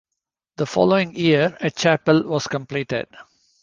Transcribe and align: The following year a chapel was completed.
The 0.57 0.65
following 0.65 1.13
year 1.15 1.55
a 1.61 1.69
chapel 1.69 2.23
was 2.23 2.47
completed. 2.47 3.05